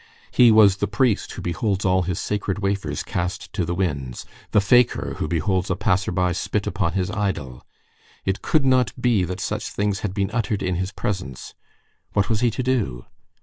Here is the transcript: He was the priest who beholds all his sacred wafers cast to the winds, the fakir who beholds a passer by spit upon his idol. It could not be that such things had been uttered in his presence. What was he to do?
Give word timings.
He 0.31 0.49
was 0.51 0.77
the 0.77 0.87
priest 0.87 1.31
who 1.33 1.43
beholds 1.43 1.85
all 1.85 2.01
his 2.01 2.19
sacred 2.19 2.57
wafers 2.57 3.03
cast 3.03 3.53
to 3.53 3.63
the 3.65 3.75
winds, 3.75 4.25
the 4.49 4.59
fakir 4.59 5.13
who 5.19 5.27
beholds 5.27 5.69
a 5.69 5.75
passer 5.75 6.11
by 6.11 6.31
spit 6.31 6.65
upon 6.65 6.93
his 6.93 7.11
idol. 7.11 7.63
It 8.25 8.41
could 8.41 8.65
not 8.65 8.99
be 8.99 9.23
that 9.25 9.39
such 9.39 9.69
things 9.69 9.99
had 9.99 10.15
been 10.15 10.31
uttered 10.31 10.63
in 10.63 10.73
his 10.77 10.91
presence. 10.91 11.53
What 12.13 12.29
was 12.29 12.39
he 12.39 12.49
to 12.49 12.63
do? 12.63 13.05